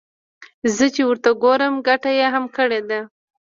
[0.75, 2.99] زه چې ورته ګورم ګټه يې هم کړې ده.